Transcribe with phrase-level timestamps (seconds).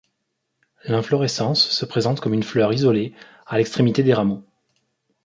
[0.85, 3.13] L'inflorescence se présente comme une fleur isolée
[3.45, 4.43] à l'extrémité des rameaux.